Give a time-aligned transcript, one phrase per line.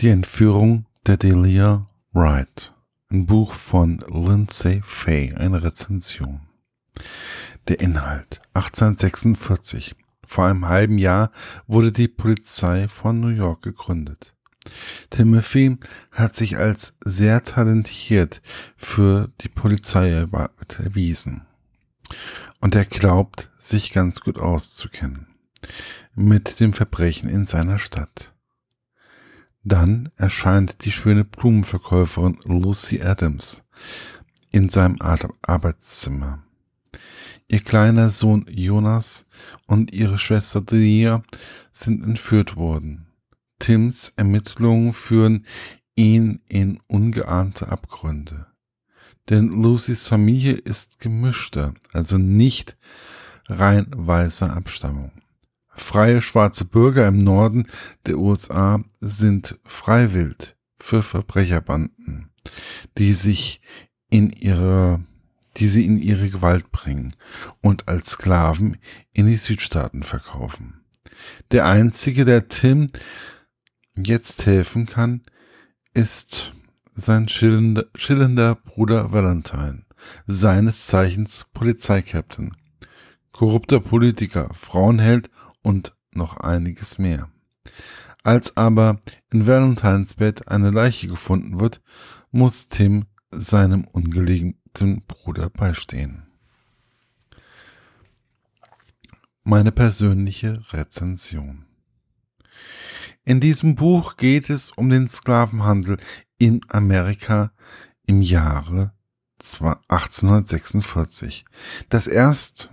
[0.00, 2.72] Die Entführung der Delia Wright.
[3.10, 6.42] Ein Buch von Lindsay Fay, eine Rezension.
[7.66, 8.40] Der Inhalt.
[8.54, 9.96] 1846.
[10.24, 11.32] Vor einem halben Jahr
[11.66, 14.36] wurde die Polizei von New York gegründet.
[15.10, 15.78] Timothy
[16.12, 18.40] hat sich als sehr talentiert
[18.76, 21.42] für die Polizei erwiesen.
[22.60, 25.26] Und er glaubt, sich ganz gut auszukennen.
[26.14, 28.32] Mit dem Verbrechen in seiner Stadt.
[29.68, 33.62] Dann erscheint die schöne Blumenverkäuferin Lucy Adams
[34.50, 34.96] in seinem
[35.42, 36.42] Arbeitszimmer.
[37.48, 39.26] Ihr kleiner Sohn Jonas
[39.66, 41.22] und ihre Schwester Delia
[41.70, 43.08] sind entführt worden.
[43.58, 45.44] Tims Ermittlungen führen
[45.96, 48.46] ihn in ungeahnte Abgründe.
[49.28, 52.78] Denn Lucys Familie ist gemischter, also nicht
[53.48, 55.12] rein weißer Abstammung.
[55.78, 57.66] Freie schwarze Bürger im Norden
[58.06, 62.30] der USA sind freiwillig für Verbrecherbanden,
[62.98, 63.60] die sich
[64.10, 65.00] in ihre,
[65.56, 67.14] die sie in ihre Gewalt bringen
[67.60, 68.78] und als Sklaven
[69.12, 70.84] in die Südstaaten verkaufen.
[71.50, 72.90] Der einzige, der Tim
[73.96, 75.22] jetzt helfen kann,
[75.94, 76.54] ist
[76.94, 79.84] sein schillender, schillender Bruder Valentine,
[80.26, 82.56] seines Zeichens Polizeikapitän,
[83.32, 85.30] korrupter Politiker, Frauenheld
[85.68, 87.28] und noch einiges mehr.
[88.24, 91.82] Als aber in Valentines Bett eine Leiche gefunden wird,
[92.30, 96.26] muss Tim seinem ungeliebten Bruder beistehen.
[99.42, 101.66] Meine persönliche Rezension.
[103.24, 105.98] In diesem Buch geht es um den Sklavenhandel
[106.38, 107.52] in Amerika
[108.06, 108.94] im Jahre
[109.38, 111.44] 1846.
[111.90, 112.70] Das erst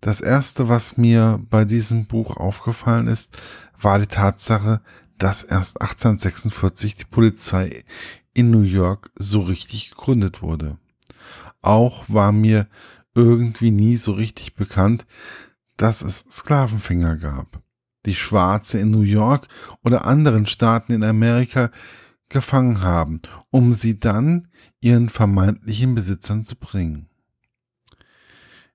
[0.00, 3.36] das erste, was mir bei diesem Buch aufgefallen ist,
[3.80, 4.80] war die Tatsache,
[5.18, 7.84] dass erst 1846 die Polizei
[8.32, 10.78] in New York so richtig gegründet wurde.
[11.60, 12.68] Auch war mir
[13.14, 15.06] irgendwie nie so richtig bekannt,
[15.76, 17.60] dass es Sklavenfänger gab,
[18.06, 19.48] die Schwarze in New York
[19.82, 21.70] oder anderen Staaten in Amerika
[22.28, 23.20] gefangen haben,
[23.50, 24.48] um sie dann
[24.80, 27.07] ihren vermeintlichen Besitzern zu bringen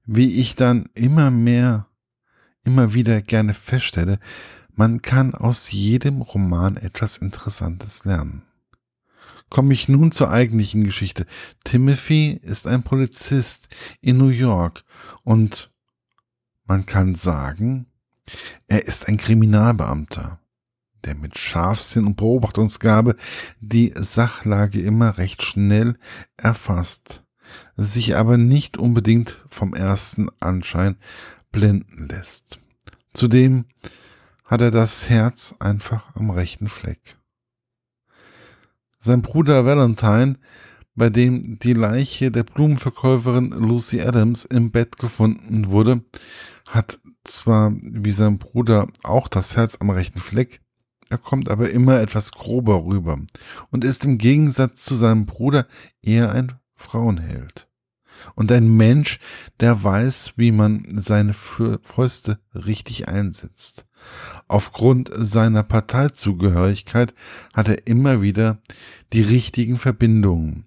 [0.06, 1.88] wie ich dann immer mehr,
[2.64, 4.20] immer wieder gerne feststelle,
[4.76, 8.44] man kann aus jedem Roman etwas Interessantes lernen.
[9.50, 11.28] Komme ich nun zur eigentlichen Geschichte.
[11.64, 13.68] Timothy ist ein Polizist
[14.02, 14.84] in New York
[15.24, 15.72] und
[16.66, 17.86] man kann sagen,
[18.68, 20.40] er ist ein Kriminalbeamter,
[21.06, 23.16] der mit Scharfsinn und Beobachtungsgabe
[23.60, 25.98] die Sachlage immer recht schnell
[26.36, 27.23] erfasst
[27.78, 30.98] sich aber nicht unbedingt vom ersten Anschein
[31.52, 32.60] blenden lässt.
[33.14, 33.66] Zudem
[34.46, 37.18] hat er das Herz einfach am rechten Fleck.
[39.00, 40.38] Sein Bruder Valentine,
[40.96, 46.04] bei dem die Leiche der Blumenverkäuferin Lucy Adams im Bett gefunden wurde,
[46.68, 50.62] hat zwar wie sein Bruder auch das Herz am rechten Fleck,
[51.10, 53.20] er kommt aber immer etwas grober rüber
[53.70, 55.68] und ist im Gegensatz zu seinem Bruder
[56.02, 56.54] eher ein
[56.84, 57.68] Frauenheld.
[58.36, 59.20] Und ein Mensch,
[59.60, 63.86] der weiß, wie man seine Fäuste richtig einsetzt.
[64.48, 67.14] Aufgrund seiner Parteizugehörigkeit
[67.54, 68.60] hat er immer wieder
[69.14, 70.66] die richtigen Verbindungen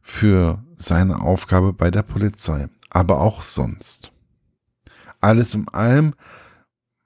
[0.00, 4.10] für seine Aufgabe bei der Polizei, aber auch sonst.
[5.20, 6.14] Alles in allem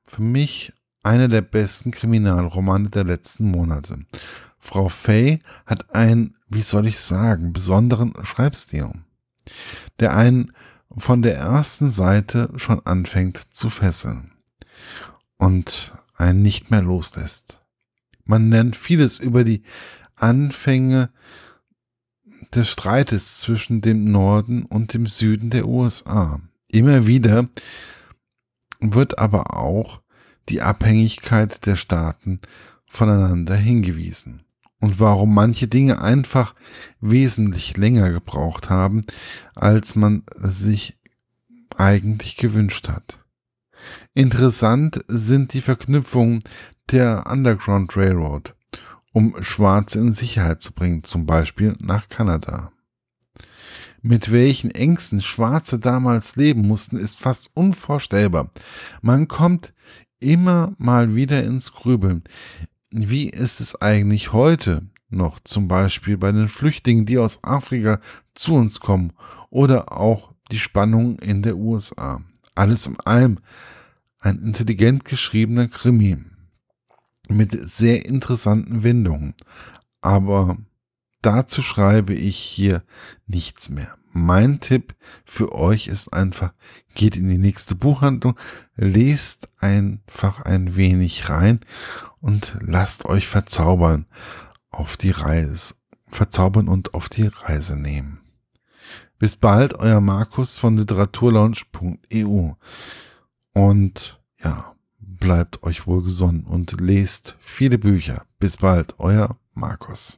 [0.04, 3.98] für mich einer der besten Kriminalromane der letzten Monate.
[4.62, 8.92] Frau Fay hat einen, wie soll ich sagen, besonderen Schreibstil,
[9.98, 10.52] der einen
[10.96, 14.30] von der ersten Seite schon anfängt zu fesseln
[15.36, 17.60] und einen nicht mehr loslässt.
[18.24, 19.64] Man nennt vieles über die
[20.14, 21.10] Anfänge
[22.54, 26.40] des Streites zwischen dem Norden und dem Süden der USA.
[26.68, 27.48] Immer wieder
[28.78, 30.02] wird aber auch
[30.48, 32.40] die Abhängigkeit der Staaten
[32.86, 34.44] voneinander hingewiesen
[34.82, 36.56] und warum manche Dinge einfach
[37.00, 39.04] wesentlich länger gebraucht haben,
[39.54, 40.98] als man sich
[41.76, 43.20] eigentlich gewünscht hat.
[44.12, 46.40] Interessant sind die Verknüpfungen
[46.90, 48.56] der Underground Railroad,
[49.12, 52.72] um Schwarze in Sicherheit zu bringen, zum Beispiel nach Kanada.
[54.02, 58.50] Mit welchen Ängsten Schwarze damals leben mussten, ist fast unvorstellbar.
[59.00, 59.72] Man kommt
[60.18, 62.24] immer mal wieder ins Grübeln
[62.92, 68.00] wie ist es eigentlich heute noch zum Beispiel bei den Flüchtlingen, die aus Afrika
[68.34, 69.12] zu uns kommen
[69.50, 72.22] oder auch die Spannungen in der USA.
[72.54, 73.38] Alles in allem
[74.18, 76.18] ein intelligent geschriebener Krimi.
[77.28, 79.34] mit sehr interessanten Wendungen.
[80.02, 80.58] Aber
[81.22, 82.82] dazu schreibe ich hier
[83.26, 83.96] nichts mehr.
[84.12, 84.94] Mein Tipp
[85.24, 86.52] für euch ist einfach,
[86.94, 88.38] geht in die nächste Buchhandlung,
[88.76, 91.60] lest einfach ein wenig rein
[92.20, 94.06] und lasst euch verzaubern
[94.70, 95.74] auf die Reise,
[96.08, 98.20] verzaubern und auf die Reise nehmen.
[99.18, 102.50] Bis bald, euer Markus von literaturlaunch.eu.
[103.54, 108.24] Und ja, bleibt euch wohlgesonnen und lest viele Bücher.
[108.40, 110.10] Bis bald, euer Markus.